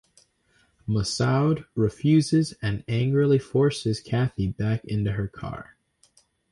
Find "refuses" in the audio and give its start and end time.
1.75-2.55